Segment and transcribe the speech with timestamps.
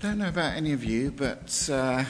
[0.00, 2.02] Don't know about any of you, but uh,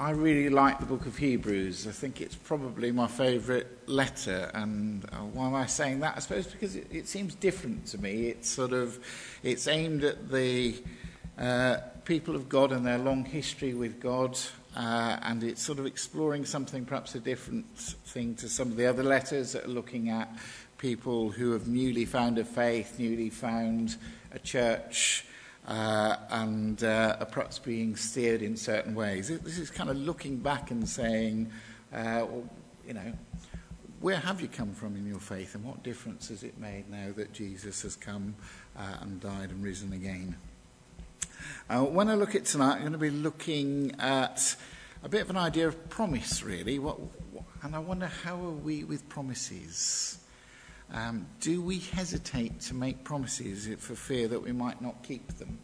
[0.00, 1.86] I really like the book of Hebrews.
[1.86, 4.50] I think it's probably my favourite letter.
[4.52, 6.14] And uh, why am I saying that?
[6.16, 8.30] I suppose because it, it, seems different to me.
[8.30, 8.98] It's sort of,
[9.44, 10.74] it's aimed at the
[11.38, 14.36] uh, people of God and their long history with God.
[14.74, 18.86] Uh, and it's sort of exploring something, perhaps a different thing to some of the
[18.86, 20.36] other letters that are looking at
[20.78, 23.98] people who have newly found a faith, newly found
[24.32, 25.24] a church,
[25.66, 29.28] uh, and uh, perhaps being steered in certain ways.
[29.28, 31.50] This is kind of looking back and saying,
[31.92, 32.26] uh,
[32.86, 33.12] you know,
[34.00, 37.12] where have you come from in your faith and what difference has it made now
[37.16, 38.34] that Jesus has come
[38.76, 40.36] uh, and died and risen again?
[41.70, 44.56] Uh, when I look at tonight, I'm going to be looking at
[45.02, 46.78] a bit of an idea of promise, really.
[46.78, 47.00] What,
[47.32, 50.18] what, and I wonder how are we with promises?
[50.92, 55.58] Um, do we hesitate to make promises for fear that we might not keep them?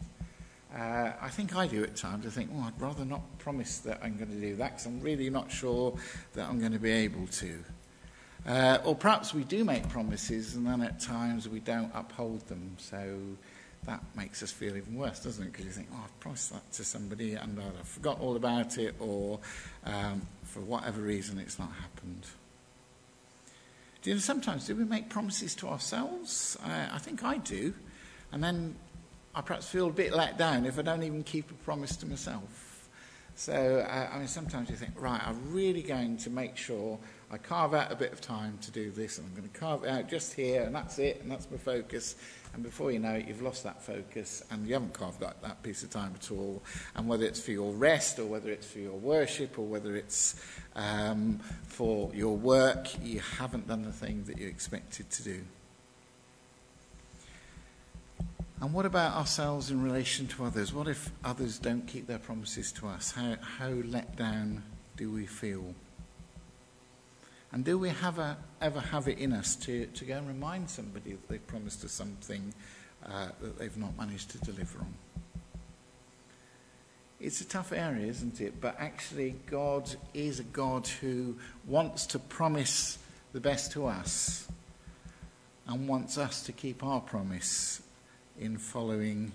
[0.75, 2.25] Uh, I think I do at times.
[2.25, 5.01] I think, oh, I'd rather not promise that I'm going to do that because I'm
[5.01, 5.97] really not sure
[6.33, 7.63] that I'm going to be able to.
[8.47, 12.75] Uh, or perhaps we do make promises and then at times we don't uphold them.
[12.77, 13.19] So
[13.85, 15.51] that makes us feel even worse, doesn't it?
[15.51, 18.95] Because you think, oh, I've promised that to somebody and I've forgotten all about it,
[18.99, 19.39] or
[19.85, 22.25] um, for whatever reason it's not happened.
[24.01, 26.57] Do you know, sometimes do we make promises to ourselves?
[26.65, 27.73] Uh, I think I do.
[28.31, 28.75] And then
[29.35, 32.07] I perhaps feel a bit let down if I don't even keep a promise to
[32.07, 32.89] myself.
[33.35, 36.99] So, uh, I mean, sometimes you think, right, I'm really going to make sure
[37.31, 39.85] I carve out a bit of time to do this, and I'm going to carve
[39.85, 42.15] out just here, and that's it, and that's my focus.
[42.53, 45.63] And before you know it, you've lost that focus and you haven't carved out that
[45.63, 46.61] piece of time at all.
[46.95, 50.35] And whether it's for your rest or whether it's for your worship or whether it's
[50.75, 55.41] um, for your work, you haven't done the thing that you expected to do.
[58.59, 60.71] And what about ourselves in relation to others?
[60.71, 63.11] What if others don't keep their promises to us?
[63.11, 64.61] How, how let down
[64.97, 65.73] do we feel?
[67.51, 70.69] And do we have a, ever have it in us to, to go and remind
[70.69, 72.53] somebody that they've promised us something
[73.05, 74.93] uh, that they've not managed to deliver on?
[77.19, 78.59] It's a tough area, isn't it?
[78.61, 81.35] But actually, God is a God who
[81.67, 82.97] wants to promise
[83.33, 84.47] the best to us
[85.67, 87.81] and wants us to keep our promise
[88.39, 89.33] in following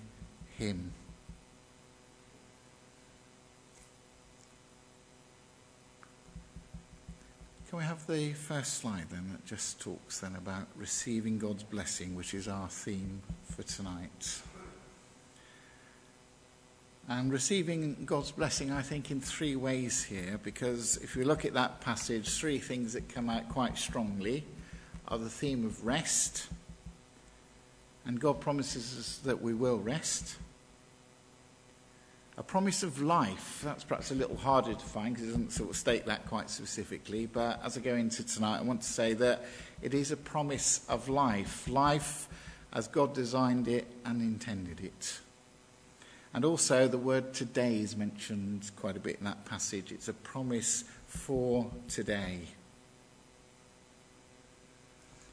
[0.59, 0.93] Him.
[7.77, 12.33] We have the first slide then that just talks then about receiving God's blessing, which
[12.33, 13.21] is our theme
[13.55, 14.41] for tonight?
[17.07, 21.53] And receiving God's blessing, I think, in three ways here, because if you look at
[21.53, 24.47] that passage, three things that come out quite strongly
[25.09, 26.47] are the theme of rest,
[28.07, 30.37] and God promises us that we will rest.
[32.39, 35.71] A promise of life, that's perhaps a little harder to find because it doesn't sort
[35.71, 37.25] of state that quite specifically.
[37.25, 39.47] But as I go into tonight, I want to say that
[39.81, 41.67] it is a promise of life.
[41.67, 42.29] Life
[42.75, 45.21] as God designed it and intended it.
[46.35, 49.91] And also, the word today is mentioned quite a bit in that passage.
[49.91, 52.41] It's a promise for today.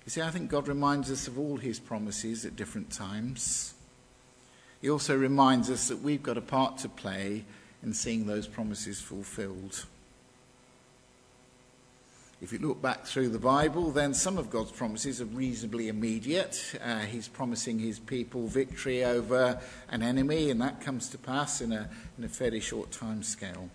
[0.06, 3.74] You see, I think God reminds us of all his promises at different times.
[4.84, 7.46] He also reminds us that we've got a part to play
[7.84, 9.86] in seeing those promises fulfilled.
[12.42, 16.76] If you look back through the Bible, then some of God's promises are reasonably immediate.
[16.84, 21.72] Uh, he's promising his people victory over an enemy, and that comes to pass in
[21.72, 23.70] a, in a fairly short time scale.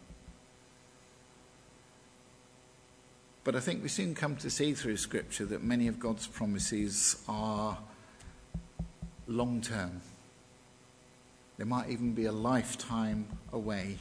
[3.44, 7.16] But I think we soon come to see through Scripture that many of God's promises
[7.26, 7.78] are
[9.26, 10.02] long term.
[11.58, 13.98] They might even be a lifetime away.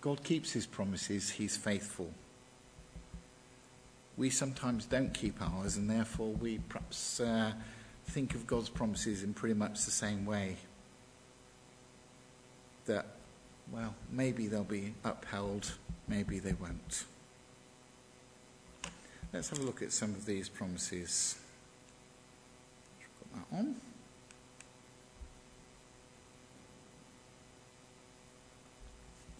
[0.00, 2.12] God keeps his promises, he's faithful.
[4.16, 7.52] We sometimes don't keep ours, and therefore we perhaps uh,
[8.06, 10.56] think of God's promises in pretty much the same way.
[12.86, 13.06] That,
[13.72, 15.72] well, maybe they'll be upheld,
[16.06, 17.04] maybe they won't.
[19.32, 21.36] Let's have a look at some of these promises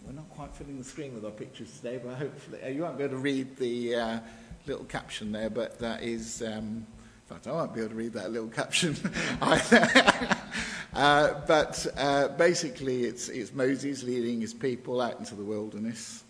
[0.05, 2.97] We're not quite filling the screen with our pictures today, but hopefully uh, you won't
[2.97, 4.19] be able to read the uh,
[4.65, 6.85] little caption there, but that is, um, in
[7.27, 8.95] fact, I won't be able to read that little caption.
[9.41, 16.23] uh, but uh, basically, it's, it's Moses leading his people out into the wilderness.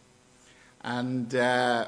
[0.81, 1.87] And uh,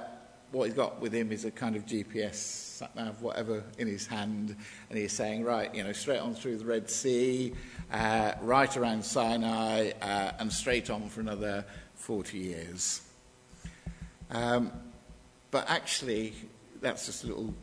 [0.51, 4.55] what he's got with him is a kind of GPS, nav, whatever, in his hand,
[4.89, 7.53] and he's saying, right, you know, straight on through the Red Sea,
[7.91, 11.65] uh, right around Sinai, uh, and straight on for another
[11.95, 13.01] 40 years.
[14.31, 14.71] Um,
[15.51, 16.33] but actually,
[16.81, 17.53] that's just a little,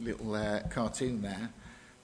[0.00, 1.50] little uh, cartoon there.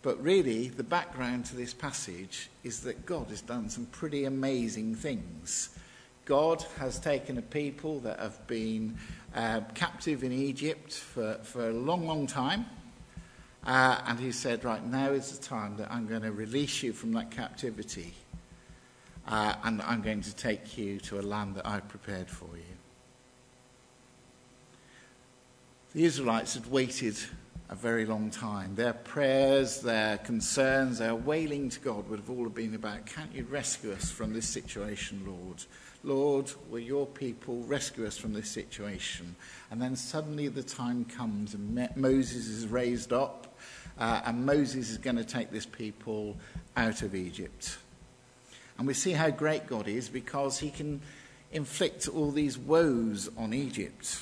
[0.00, 4.94] But really, the background to this passage is that God has done some pretty amazing
[4.94, 5.70] things.
[6.28, 8.98] God has taken a people that have been
[9.34, 12.66] uh, captive in Egypt for, for a long, long time.
[13.64, 16.92] Uh, and he said, Right, now is the time that I'm going to release you
[16.92, 18.12] from that captivity.
[19.26, 22.76] Uh, and I'm going to take you to a land that I've prepared for you.
[25.94, 27.16] The Israelites had waited
[27.70, 28.74] a very long time.
[28.74, 33.44] Their prayers, their concerns, their wailing to God would have all been about, Can't you
[33.44, 35.64] rescue us from this situation, Lord?
[36.04, 39.34] Lord, will your people rescue us from this situation?
[39.70, 43.58] And then suddenly the time comes, and Moses is raised up,
[43.98, 46.36] uh, and Moses is going to take this people
[46.76, 47.78] out of Egypt.
[48.78, 51.00] And we see how great God is because he can
[51.52, 54.20] inflict all these woes on Egypt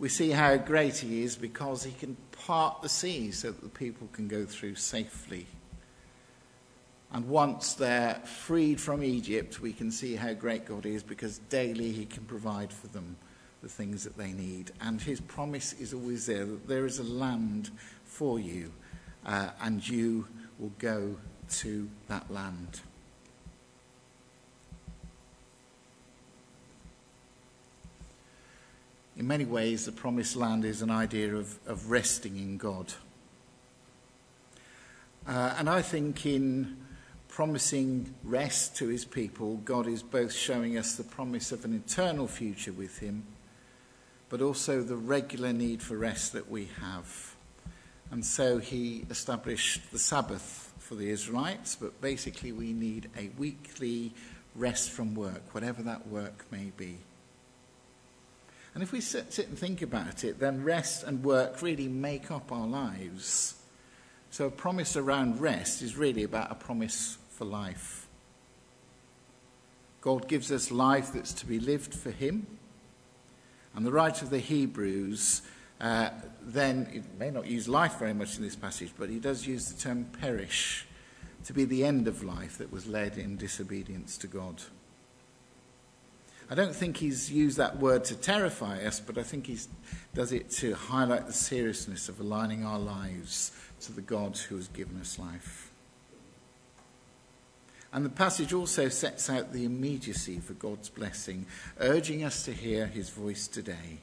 [0.00, 3.68] we see how great he is because he can part the sea so that the
[3.68, 5.46] people can go through safely.
[7.12, 11.90] And once they're freed from Egypt, we can see how great God is because daily
[11.90, 13.16] he can provide for them
[13.62, 14.70] the things that they need.
[14.80, 17.70] And his promise is always there that there is a land
[18.04, 18.72] for you
[19.26, 20.26] uh, and you
[20.58, 21.16] will go
[21.48, 22.80] to that land.
[29.20, 32.94] in many ways, the promised land is an idea of, of resting in God.
[35.28, 36.78] Uh, and I think in
[37.30, 42.26] promising rest to his people, God is both showing us the promise of an eternal
[42.26, 43.24] future with him,
[44.28, 47.36] but also the regular need for rest that we have.
[48.10, 54.12] And so he established the Sabbath for the Israelites, but basically we need a weekly
[54.56, 56.98] rest from work, whatever that work may be.
[58.74, 62.30] And if we sit, sit and think about it, then rest and work really make
[62.30, 63.54] up our lives.
[64.30, 68.06] So a promise around rest is really about a promise for life.
[70.02, 72.46] God gives us life that's to be lived for Him.
[73.74, 75.40] And the writer of the Hebrews
[75.80, 76.10] uh,
[76.42, 79.72] then, it may not use life very much in this passage, but he does use
[79.72, 80.86] the term perish
[81.46, 84.62] to be the end of life that was led in disobedience to God.
[86.50, 89.58] I don't think he's used that word to terrify us, but I think he
[90.14, 94.68] does it to highlight the seriousness of aligning our lives to the God who has
[94.68, 95.69] given us life.
[97.92, 101.46] And the passage also sets out the immediacy for God's blessing,
[101.80, 103.98] urging us to hear his voice today.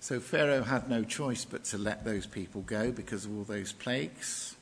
[0.00, 3.72] So Pharaoh had no choice but to let those people go because of all those
[3.72, 4.56] plagues.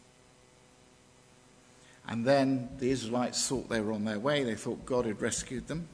[2.09, 4.45] And then the Israelites thought they were on their way.
[4.45, 5.89] They thought God had rescued them.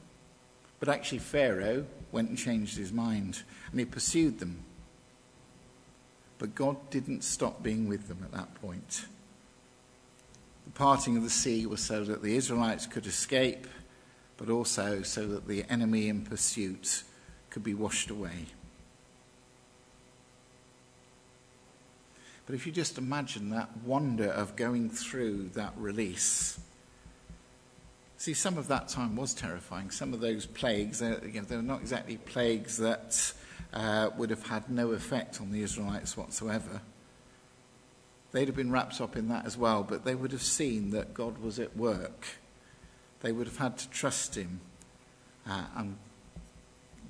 [0.79, 4.63] But actually, Pharaoh went and changed his mind and he pursued them.
[6.37, 9.05] But God didn't stop being with them at that point.
[10.65, 13.67] The parting of the sea was so that the Israelites could escape,
[14.37, 17.03] but also so that the enemy in pursuit
[17.49, 18.47] could be washed away.
[22.45, 26.59] But if you just imagine that wonder of going through that release,
[28.17, 29.91] see, some of that time was terrifying.
[29.91, 33.33] Some of those plagues, you know, they were not exactly plagues that
[33.73, 36.81] uh, would have had no effect on the Israelites whatsoever.
[38.33, 41.13] They'd have been wrapped up in that as well, but they would have seen that
[41.13, 42.25] God was at work.
[43.21, 44.59] They would have had to trust Him
[45.47, 45.97] uh, and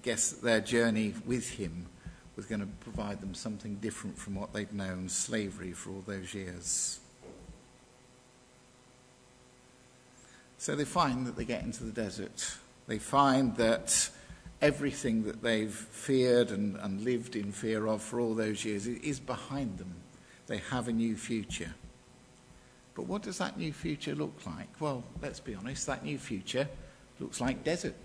[0.04, 1.88] guess their journey with Him
[2.36, 6.34] was going to provide them something different from what they'd known slavery for all those
[6.34, 7.00] years.
[10.58, 12.56] So they find that they get into the desert.
[12.88, 14.10] They find that
[14.62, 19.20] everything that they've feared and, and lived in fear of for all those years is
[19.20, 19.94] behind them.
[20.48, 21.74] They have a new future.
[22.96, 24.70] But what does that new future look like?
[24.80, 26.70] Well, let's be honest, that new future
[27.20, 27.96] looks like desert.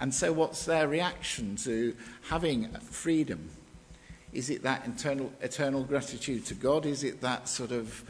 [0.00, 1.96] And so, what's their reaction to
[2.28, 3.50] having freedom?
[4.32, 6.86] Is it that eternal, eternal gratitude to God?
[6.86, 8.04] Is it that sort of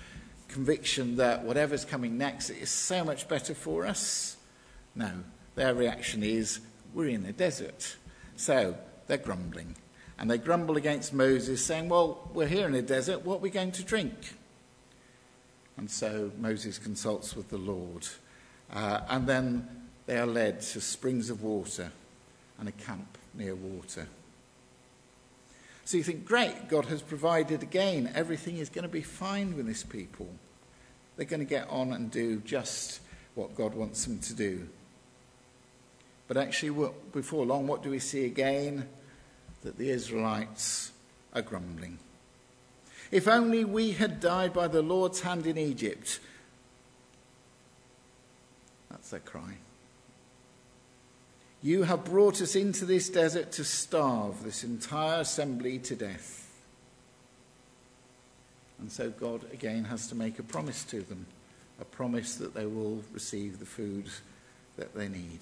[0.48, 4.36] conviction that whatever's coming next is so much better for us?
[4.94, 5.10] No.
[5.54, 6.60] Their reaction is,
[6.94, 7.96] we're in a desert.
[8.36, 8.76] So,
[9.06, 9.76] they're grumbling.
[10.18, 13.50] And they grumble against Moses, saying, Well, we're here in a desert, what are we
[13.50, 14.14] going to drink?
[15.76, 18.06] And so Moses consults with the Lord.
[18.72, 19.68] Uh, and then
[20.06, 21.92] they are led to springs of water
[22.58, 24.06] and a camp near water.
[25.84, 28.10] So you think, great, God has provided again.
[28.14, 30.28] Everything is going to be fine with this people.
[31.16, 33.00] They're going to get on and do just
[33.34, 34.68] what God wants them to do.
[36.26, 38.88] But actually, before long, what do we see again?
[39.62, 40.92] That the Israelites
[41.34, 41.98] are grumbling.
[43.10, 46.18] If only we had died by the Lord's hand in Egypt.
[48.90, 49.58] That's their cry.
[51.64, 56.46] You have brought us into this desert to starve this entire assembly to death.
[58.78, 61.24] And so God again has to make a promise to them
[61.80, 64.10] a promise that they will receive the food
[64.76, 65.40] that they need.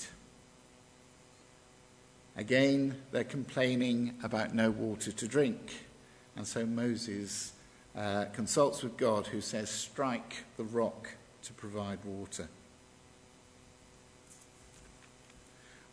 [2.37, 5.87] Again, they're complaining about no water to drink.
[6.37, 7.53] And so Moses
[7.97, 11.09] uh, consults with God, who says, Strike the rock
[11.43, 12.49] to provide water.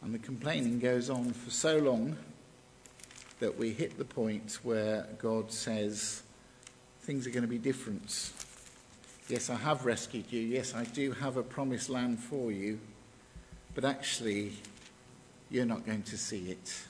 [0.01, 2.17] And the complaining goes on for so long
[3.39, 6.23] that we hit the point where God says,
[7.01, 8.31] Things are going to be different.
[9.27, 10.41] Yes, I have rescued you.
[10.41, 12.79] Yes, I do have a promised land for you.
[13.73, 14.53] But actually,
[15.49, 16.83] you're not going to see it.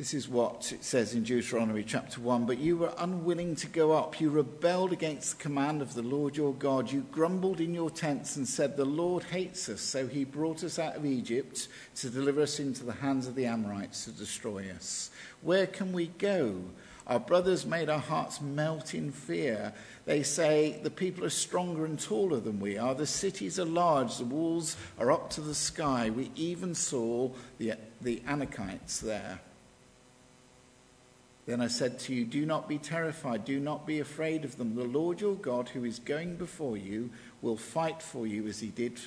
[0.00, 2.46] This is what it says in Deuteronomy chapter 1.
[2.46, 4.18] But you were unwilling to go up.
[4.18, 6.90] You rebelled against the command of the Lord your God.
[6.90, 9.82] You grumbled in your tents and said, The Lord hates us.
[9.82, 13.44] So he brought us out of Egypt to deliver us into the hands of the
[13.44, 15.10] Amorites to destroy us.
[15.42, 16.62] Where can we go?
[17.06, 19.74] Our brothers made our hearts melt in fear.
[20.06, 22.94] They say, The people are stronger and taller than we are.
[22.94, 24.16] The cities are large.
[24.16, 26.08] The walls are up to the sky.
[26.08, 29.40] We even saw the, the Anakites there.
[31.46, 34.74] Then I said to you, Do not be terrified, do not be afraid of them.
[34.74, 37.10] The Lord your God, who is going before you,
[37.42, 39.00] will fight for you as he did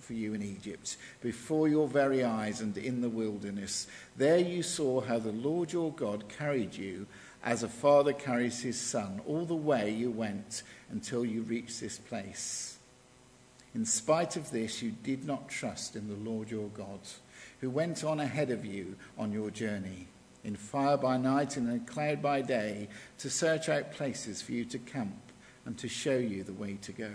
[0.00, 3.88] for you in Egypt, before your very eyes and in the wilderness.
[4.16, 7.06] There you saw how the Lord your God carried you
[7.42, 11.98] as a father carries his son, all the way you went until you reached this
[11.98, 12.78] place.
[13.74, 17.00] In spite of this, you did not trust in the Lord your God,
[17.60, 20.08] who went on ahead of you on your journey
[20.46, 22.88] in fire by night and in a cloud by day,
[23.18, 25.32] to search out places for you to camp
[25.64, 27.12] and to show you the way to go.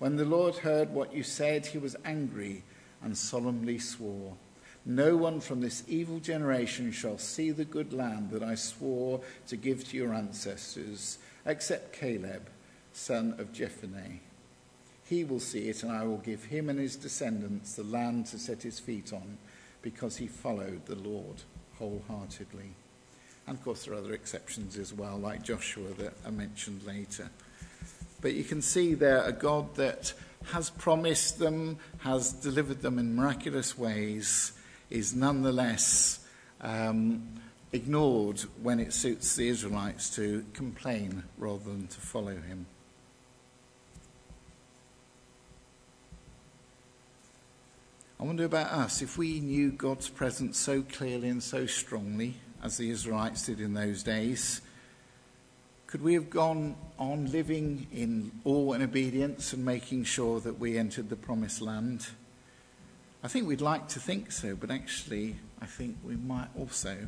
[0.00, 2.64] When the Lord heard what you said, he was angry
[3.00, 4.36] and solemnly swore,
[4.84, 9.56] No one from this evil generation shall see the good land that I swore to
[9.56, 12.50] give to your ancestors, except Caleb,
[12.92, 14.18] son of Jephunneh.
[15.04, 18.38] He will see it, and I will give him and his descendants the land to
[18.40, 19.38] set his feet on,
[19.82, 21.42] because he followed the Lord
[21.78, 22.70] wholeheartedly.
[23.46, 27.30] And of course, there are other exceptions as well, like Joshua that are mentioned later.
[28.20, 30.12] But you can see there a God that
[30.52, 34.52] has promised them, has delivered them in miraculous ways,
[34.90, 36.26] is nonetheless
[36.60, 37.28] um,
[37.72, 42.66] ignored when it suits the Israelites to complain rather than to follow him.
[48.20, 49.00] I wonder about us.
[49.00, 53.74] If we knew God's presence so clearly and so strongly as the Israelites did in
[53.74, 54.60] those days,
[55.86, 60.76] could we have gone on living in awe and obedience and making sure that we
[60.76, 62.08] entered the promised land?
[63.22, 67.06] I think we'd like to think so, but actually, I think we might also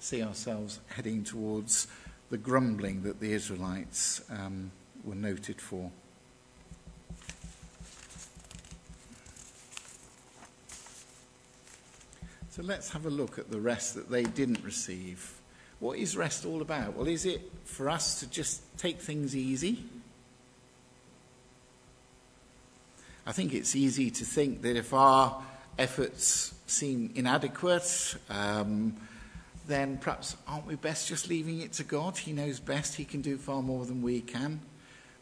[0.00, 1.86] see ourselves heading towards
[2.30, 4.72] the grumbling that the Israelites um,
[5.04, 5.92] were noted for.
[12.58, 15.40] So let's have a look at the rest that they didn't receive.
[15.78, 16.96] What is rest all about?
[16.96, 19.84] Well, is it for us to just take things easy?
[23.24, 25.40] I think it's easy to think that if our
[25.78, 28.96] efforts seem inadequate, um,
[29.68, 32.18] then perhaps aren't we best just leaving it to God?
[32.18, 34.58] He knows best, He can do far more than we can.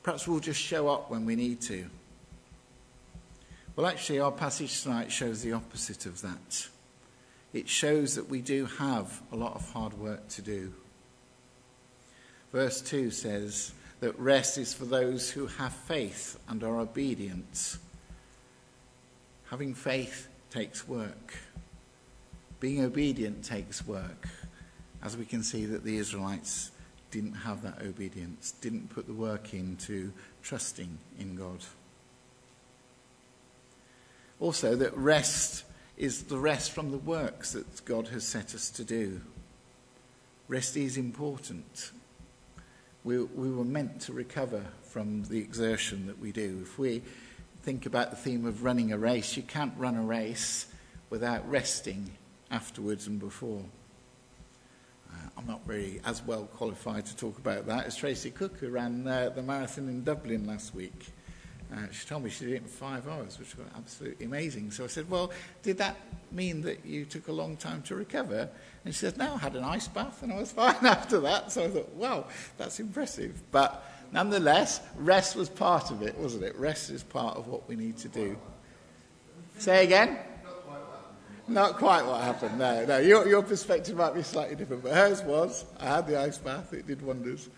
[0.02, 1.84] Perhaps we'll just show up when we need to.
[3.74, 6.68] Well, actually, our passage tonight shows the opposite of that
[7.56, 10.74] it shows that we do have a lot of hard work to do.
[12.52, 17.78] Verse 2 says that rest is for those who have faith and are obedient.
[19.48, 21.38] Having faith takes work.
[22.60, 24.28] Being obedient takes work.
[25.02, 26.72] As we can see that the Israelites
[27.10, 31.60] didn't have that obedience, didn't put the work into trusting in God.
[34.40, 35.64] Also, that rest
[35.96, 39.20] is the rest from the works that God has set us to do.
[40.48, 41.90] Rest is important.
[43.02, 46.60] We, we were meant to recover from the exertion that we do.
[46.62, 47.02] If we
[47.62, 50.66] think about the theme of running a race, you can't run a race
[51.10, 52.12] without resting
[52.50, 53.62] afterwards and before.
[55.10, 58.68] Uh, I'm not really as well qualified to talk about that as Tracy Cook, who
[58.68, 61.06] ran uh, the marathon in Dublin last week.
[61.72, 64.70] Uh, she told me she did it in five hours, which was absolutely amazing.
[64.70, 65.32] So I said, Well,
[65.62, 65.96] did that
[66.30, 68.48] mean that you took a long time to recover?
[68.84, 71.50] And she said, No, I had an ice bath and I was fine after that.
[71.50, 73.42] So I thought, Wow, that's impressive.
[73.50, 76.56] But nonetheless, rest was part of it, wasn't it?
[76.56, 78.36] Rest is part of what we need to do.
[79.58, 80.18] Say again?
[81.48, 82.84] Not quite what happened, no.
[82.84, 82.98] no.
[82.98, 85.64] Your, your perspective might be slightly different, but hers was.
[85.78, 87.48] I had the ice bath, it did wonders.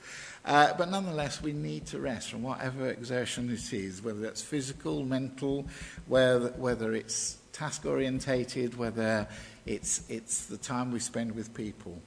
[0.45, 5.05] Uh, but nonetheless, we need to rest from whatever exertion it is, whether that's physical,
[5.05, 5.67] mental,
[6.07, 9.27] whether, whether it's task orientated, whether
[9.67, 12.01] it's, it's the time we spend with people.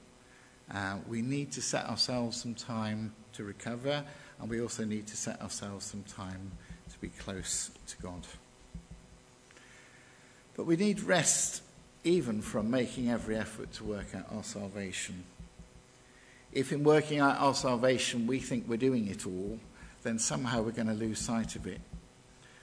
[0.72, 4.02] Uh, we need to set ourselves some time to recover,
[4.40, 6.52] and we also need to set ourselves some time
[6.90, 8.26] to be close to God.
[10.56, 11.62] But we need rest
[12.04, 15.24] even from making every effort to work out our salvation.
[16.52, 19.58] If in working out our salvation we think we're doing it all,
[20.02, 21.80] then somehow we're going to lose sight of it.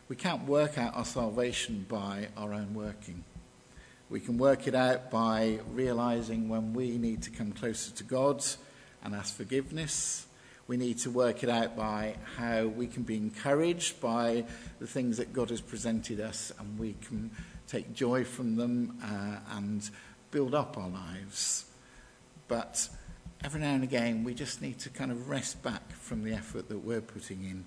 [0.08, 3.24] We can't work out our salvation by our own working.
[4.10, 8.44] We can work it out by realizing when we need to come closer to God
[9.04, 10.28] and ask forgiveness.
[10.68, 14.46] We need to work it out by how we can be encouraged by
[14.80, 17.32] the things that God has presented us and we can
[17.68, 19.90] take joy from them uh, and
[20.30, 21.66] build up our lives.
[22.48, 22.90] But
[23.44, 26.68] every now and again, we just need to kind of rest back from the effort
[26.70, 27.66] that we're putting in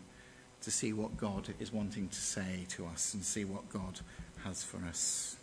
[0.61, 4.01] to see what God is wanting to say to us and see what God
[4.45, 5.37] has for us.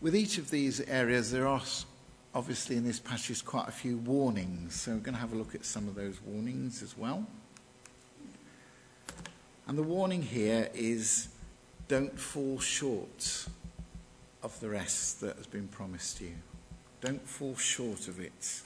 [0.00, 1.62] With each of these areas, there are
[2.34, 4.74] obviously in this passage quite a few warnings.
[4.74, 7.26] So we're going to have a look at some of those warnings as well.
[9.66, 11.28] And the warning here is
[11.88, 13.46] don't fall short
[14.46, 16.30] of the rest that has been promised you.
[17.00, 18.62] Don't fall short of it.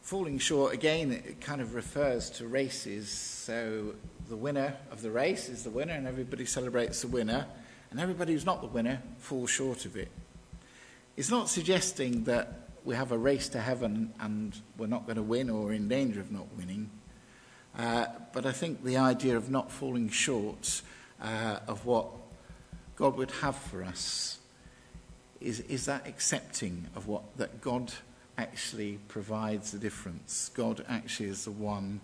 [0.00, 3.08] Falling short, again, it kind of refers to races.
[3.08, 3.94] So
[4.28, 7.46] the winner of the race is the winner, and everybody celebrates the winner,
[7.92, 10.10] and everybody who's not the winner falls short of it.
[11.16, 15.22] It's not suggesting that we have a race to heaven and we're not going to
[15.22, 16.90] win or in danger of not winning.
[17.78, 20.82] Uh, but I think the idea of not falling short
[21.22, 22.08] uh, of what
[22.96, 24.38] God would have for us
[25.40, 27.92] is, is that accepting of what that God
[28.38, 30.50] actually provides the difference.
[30.54, 32.00] God actually is the one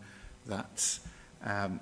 [0.46, 0.98] that
[1.44, 1.80] um,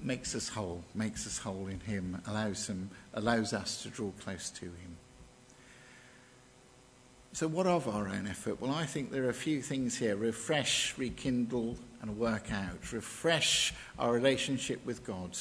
[0.00, 4.50] makes us whole, makes us whole in Him, allows him, allows us to draw close
[4.50, 4.96] to Him.
[7.32, 8.60] So, what of our own effort?
[8.60, 12.92] Well, I think there are a few things here refresh, rekindle, and work out.
[12.92, 15.36] Refresh our relationship with God.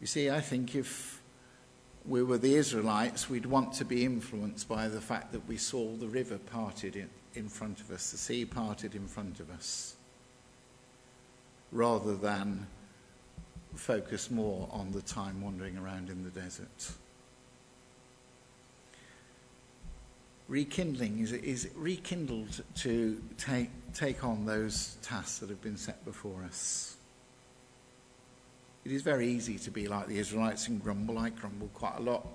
[0.00, 1.20] You see, I think if
[2.06, 5.94] we were the Israelites, we'd want to be influenced by the fact that we saw
[5.96, 9.96] the river parted in, in front of us, the sea parted in front of us,
[11.70, 12.66] rather than
[13.74, 16.92] focus more on the time wandering around in the desert.
[20.48, 26.42] Rekindling is, is rekindled to take, take on those tasks that have been set before
[26.44, 26.96] us.
[28.84, 31.18] It is very easy to be like the Israelites and grumble.
[31.18, 32.26] I grumble quite a lot.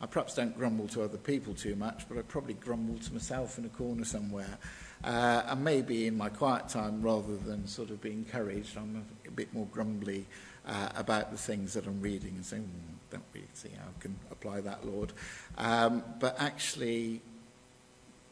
[0.00, 3.58] I perhaps don't grumble to other people too much, but I probably grumble to myself
[3.58, 4.58] in a corner somewhere.
[5.04, 9.28] Uh, and maybe in my quiet time, rather than sort of be encouraged, I'm a,
[9.28, 10.26] a bit more grumbly
[10.66, 14.00] uh, about the things that I'm reading and saying, mm, don't really see how I
[14.00, 15.12] can apply that, Lord.
[15.58, 17.20] Um, but actually,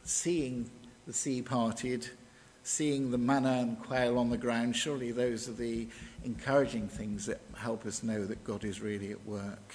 [0.03, 0.71] seeing
[1.07, 2.09] the sea parted,
[2.63, 5.89] seeing the manna and quail on the ground, surely those are the
[6.25, 9.75] encouraging things that help us know that God is really at work.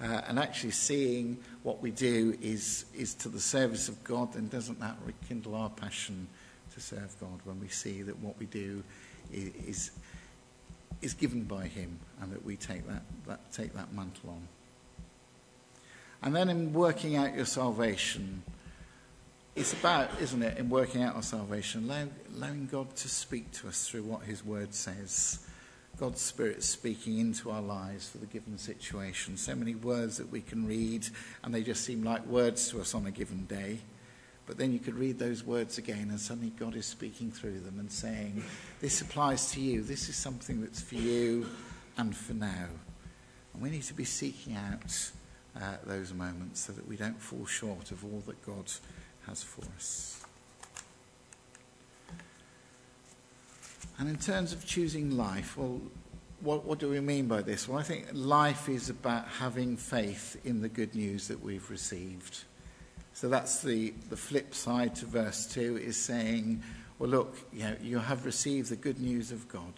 [0.00, 4.48] Uh, and actually seeing what we do is, is to the service of God, then
[4.48, 6.28] doesn't that rekindle our passion
[6.74, 8.82] to serve God when we see that what we do
[9.32, 9.90] is,
[11.00, 14.48] is given by Him and that we take that, that, take that mantle on?
[16.22, 18.42] And then in working out your salvation,
[19.56, 21.90] it's about, isn't it, in working out our salvation,
[22.36, 25.40] allowing, God to speak to us through what His Word says.
[25.98, 29.38] God's Spirit speaking into our lives for the given situation.
[29.38, 31.08] So many words that we can read,
[31.42, 33.78] and they just seem like words to us on a given day.
[34.46, 37.80] But then you could read those words again, and suddenly God is speaking through them
[37.80, 38.44] and saying,
[38.82, 39.82] This applies to you.
[39.82, 41.46] This is something that's for you
[41.96, 42.68] and for now.
[43.54, 45.10] And we need to be seeking out
[45.58, 48.70] uh, those moments so that we don't fall short of all that God
[49.26, 50.24] has for us.
[53.98, 55.80] And in terms of choosing life, well,
[56.40, 57.66] what, what, do we mean by this?
[57.66, 62.44] Well, I think life is about having faith in the good news that we've received.
[63.14, 66.62] So that's the, the flip side to verse 2 is saying,
[66.98, 69.72] well, look, you, know, you have received the good news of God.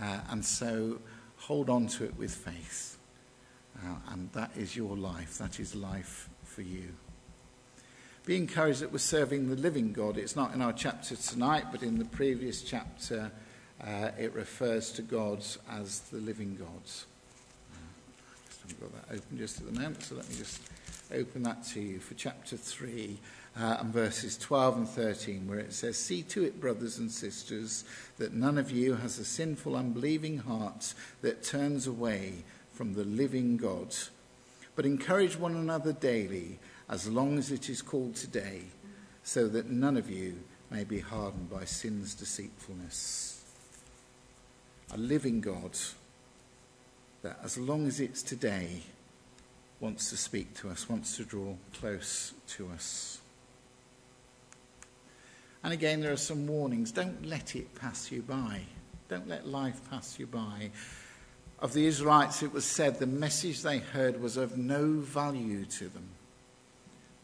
[0.00, 0.98] Uh, and so
[1.36, 2.98] hold on to it with faith.
[3.84, 5.36] Uh, and that is your life.
[5.36, 6.94] That is life for you.
[8.28, 10.18] Be encouraged that we're serving the living God.
[10.18, 13.30] It's not in our chapter tonight, but in the previous chapter,
[13.82, 16.68] uh, it refers to God as the living God.
[17.72, 20.60] Uh, I haven't got that open just at the moment, so let me just
[21.10, 23.16] open that to you for chapter 3
[23.58, 27.84] uh, and verses 12 and 13, where it says, See to it, brothers and sisters,
[28.18, 33.56] that none of you has a sinful, unbelieving heart that turns away from the living
[33.56, 33.96] God.
[34.76, 38.62] But encourage one another daily, as long as it is called today,
[39.22, 40.38] so that none of you
[40.70, 43.42] may be hardened by sin's deceitfulness.
[44.92, 45.76] A living God
[47.22, 48.82] that, as long as it's today,
[49.80, 53.20] wants to speak to us, wants to draw close to us.
[55.62, 56.92] And again, there are some warnings.
[56.92, 58.62] Don't let it pass you by.
[59.08, 60.70] Don't let life pass you by.
[61.58, 65.88] Of the Israelites, it was said the message they heard was of no value to
[65.88, 66.08] them.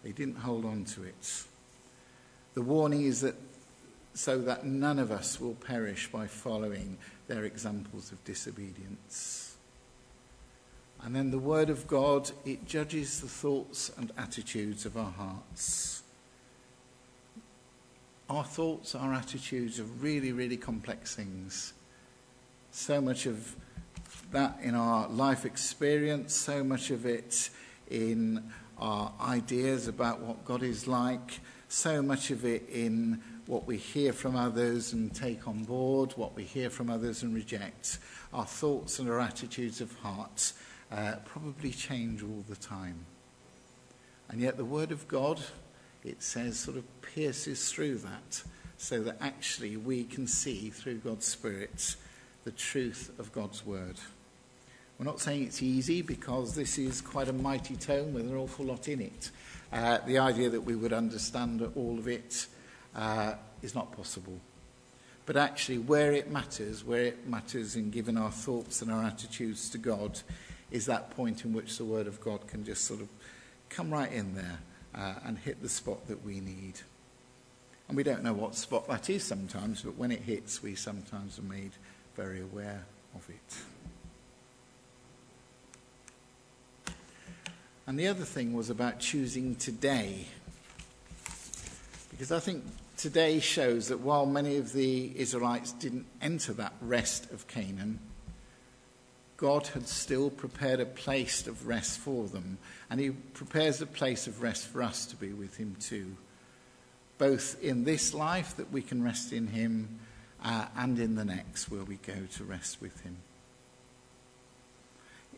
[0.05, 1.45] They didn't hold on to it.
[2.53, 3.35] The warning is that
[4.13, 9.57] so that none of us will perish by following their examples of disobedience.
[11.03, 16.03] And then the Word of God, it judges the thoughts and attitudes of our hearts.
[18.31, 21.73] Our thoughts, our attitudes are really, really complex things.
[22.71, 23.57] So much of
[24.31, 27.51] that in our life experience, so much of it
[27.91, 33.77] in our ideas about what God is like, so much of it in what we
[33.77, 37.99] hear from others and take on board, what we hear from others and reject,
[38.33, 40.53] our thoughts and our attitudes of heart
[40.91, 43.05] uh, probably change all the time.
[44.29, 45.41] And yet, the Word of God,
[46.03, 48.43] it says, sort of pierces through that
[48.77, 51.97] so that actually we can see through God's Spirit
[52.45, 53.97] the truth of God's Word.
[54.99, 58.67] We're not saying it's easy because this is quite a mighty tome with an awful
[58.67, 59.31] lot in it.
[59.73, 62.47] Uh, the idea that we would understand all of it
[62.95, 64.39] uh, is not possible.
[65.27, 69.69] But actually, where it matters, where it matters in giving our thoughts and our attitudes
[69.71, 70.21] to God,
[70.71, 73.09] is that point in which the Word of God can just sort of
[73.71, 74.59] come right in there
[74.95, 76.75] uh, and hit the spot that we need.
[77.89, 81.39] And we don't know what spot that is sometimes, but when it hits, we sometimes
[81.39, 81.73] are made
[82.17, 83.74] very aware of it.
[87.87, 90.27] And the other thing was about choosing today.
[92.11, 92.65] Because I think
[92.97, 97.99] today shows that while many of the Israelites didn't enter that rest of Canaan,
[99.37, 102.57] God had still prepared a place of rest for them,
[102.89, 106.17] and He prepares a place of rest for us to be with Him too,
[107.19, 109.99] both in this life that we can rest in Him
[110.43, 113.17] uh, and in the next where we go to rest with Him.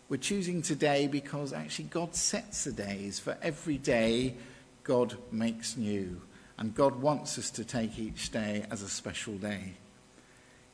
[0.09, 3.19] We're choosing today because actually God sets the days.
[3.19, 4.37] For every day,
[4.85, 6.21] God makes new.
[6.59, 9.75] And God wants us to take each day as a special day.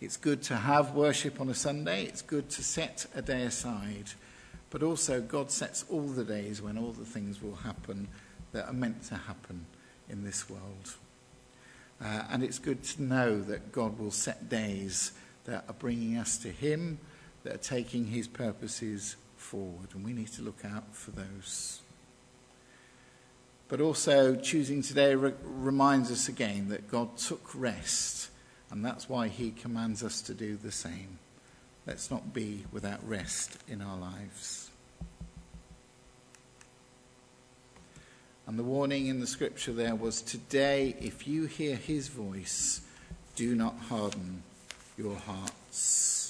[0.02, 2.04] It's good to have worship on a Sunday.
[2.04, 4.10] It's good to set a day aside.
[4.68, 8.08] But also, God sets all the days when all the things will happen
[8.52, 9.64] that are meant to happen
[10.10, 10.96] in this world.
[12.04, 15.12] Uh, and it's good to know that God will set days
[15.46, 16.98] that are bringing us to Him,
[17.44, 19.88] that are taking His purposes forward.
[19.94, 21.80] And we need to look out for those.
[23.68, 28.30] But also, choosing today re- reminds us again that God took rest
[28.72, 31.18] and that's why he commands us to do the same.
[31.86, 34.70] Let's not be without rest in our lives.
[38.46, 42.80] And the warning in the scripture there was today, if you hear his voice,
[43.36, 44.42] do not harden
[44.96, 46.21] your hearts.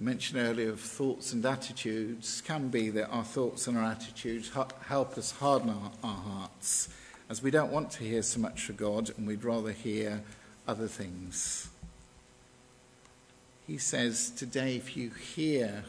[0.00, 4.50] Mentioned earlier of thoughts and attitudes can be that our thoughts and our attitudes
[4.86, 6.88] help us harden our, our hearts
[7.28, 10.22] as we don't want to hear so much for God and we'd rather hear
[10.66, 11.68] other things.
[13.66, 15.84] He says, Today, if you hear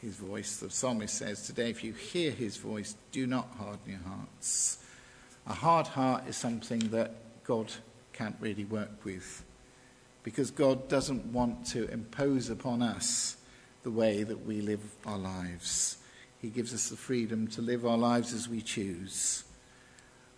[0.00, 4.00] his voice, the psalmist says, Today, if you hear his voice, do not harden your
[4.00, 4.78] hearts.
[5.46, 7.12] A hard heart is something that
[7.44, 7.70] God
[8.14, 9.44] can't really work with
[10.22, 13.36] because God doesn't want to impose upon us
[13.82, 15.96] the way that we live our lives.
[16.40, 19.44] He gives us the freedom to live our lives as we choose.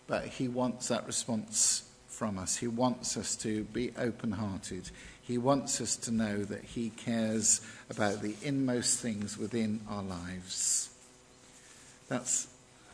[0.07, 2.57] But He wants that response from us.
[2.57, 4.89] He wants us to be open hearted.
[5.21, 10.89] He wants us to know that He cares about the inmost things within our lives.
[12.07, 12.47] That's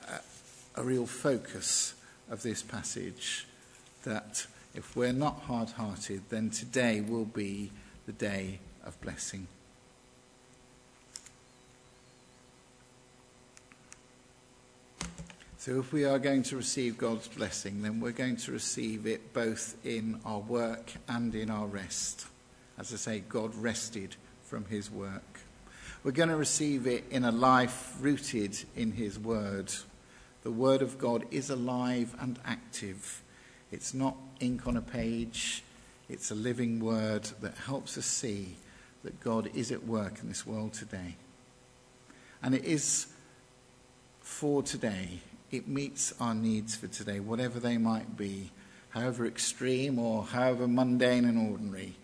[0.08, 1.95] a, a real focus
[2.30, 3.47] of this passage
[4.04, 4.45] that
[4.80, 7.70] if we're not hard hearted, then today will be
[8.06, 9.46] the day of blessing.
[15.58, 19.34] So, if we are going to receive God's blessing, then we're going to receive it
[19.34, 22.28] both in our work and in our rest.
[22.78, 24.15] As I say, God rested
[24.46, 25.42] from his work.
[26.06, 29.74] We're going to receive it in a life rooted in his word.
[30.44, 33.22] The word of God is alive and active.
[33.71, 35.63] It's not ink on a page,
[36.10, 38.55] it's a living word that helps us see
[39.03, 41.15] that God is at work in this world today.
[42.41, 43.08] And it is
[44.21, 48.51] for today it meets our needs for today, whatever they might be,
[48.89, 51.95] however extreme or however mundane and ordinary.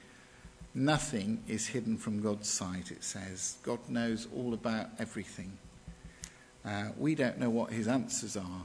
[0.73, 3.57] Nothing is hidden from God's sight, it says.
[3.63, 5.57] God knows all about everything.
[6.65, 8.63] Uh, we don't know what his answers are,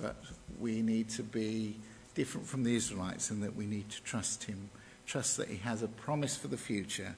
[0.00, 0.16] but
[0.58, 1.76] we need to be
[2.14, 4.70] different from the Israelites in that we need to trust him,
[5.06, 7.16] trust that he has a promise for the future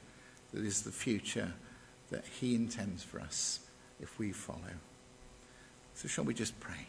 [0.53, 1.53] that is the future
[2.11, 3.61] that he intends for us
[4.01, 4.59] if we follow.
[5.95, 6.87] So, shall we just pray?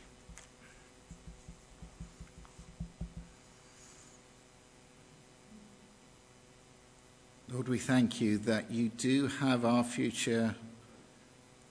[7.51, 10.55] Lord, we thank you that you do have our future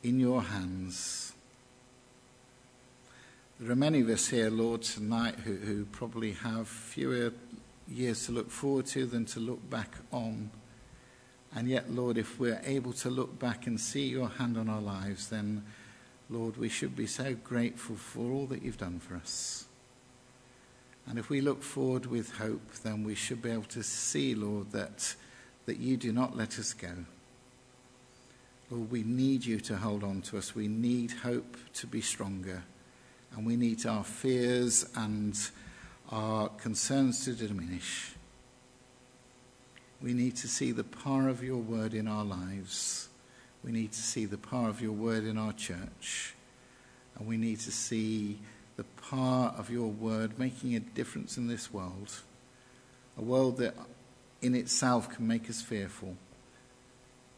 [0.02, 1.32] in your hands.
[3.62, 7.32] There are many of us here, Lord, tonight who, who probably have fewer
[7.86, 10.50] years to look forward to than to look back on.
[11.54, 14.80] And yet, Lord, if we're able to look back and see your hand on our
[14.80, 15.62] lives, then,
[16.28, 19.66] Lord, we should be so grateful for all that you've done for us.
[21.06, 24.72] And if we look forward with hope, then we should be able to see, Lord,
[24.72, 25.14] that
[25.66, 27.04] that you do not let us go.
[28.70, 30.52] Lord, we need you to hold on to us.
[30.52, 32.64] We need hope to be stronger.
[33.34, 35.38] And we need our fears and
[36.10, 38.14] our concerns to diminish.
[40.02, 43.08] We need to see the power of your word in our lives.
[43.64, 46.34] We need to see the power of your word in our church.
[47.16, 48.38] And we need to see
[48.76, 52.20] the power of your word making a difference in this world.
[53.16, 53.74] A world that
[54.40, 56.16] in itself can make us fearful,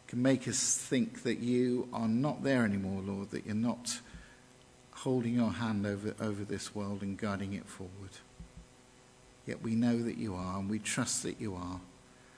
[0.08, 4.00] can make us think that you are not there anymore, Lord, that you're not
[4.94, 8.10] holding your hand over, over this world and guiding it forward.
[9.46, 11.80] Yet we know that you are, and we trust that you are,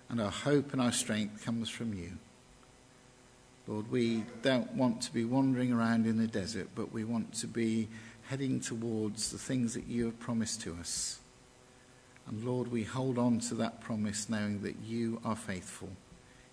[0.08, 2.12] and our hope and our strength comes from you.
[3.68, 7.46] Lord, we don't want to be wandering around in the desert, but we want to
[7.46, 7.88] be
[8.28, 11.20] heading towards the things that you have promised to us.
[12.28, 15.90] And Lord, we hold on to that promise knowing that you are faithful,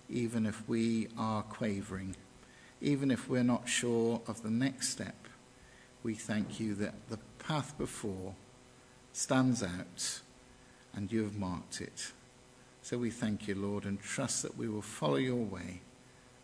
[0.08, 2.14] even if we are quavering,
[2.80, 5.23] even if we're not sure of the next step.
[6.04, 8.34] We thank you that the path before
[9.12, 10.20] stands out
[10.94, 12.12] and you have marked it.
[12.82, 15.80] So we thank you, Lord, and trust that we will follow your way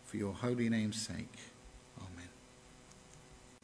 [0.03, 1.37] for your holy name's sake.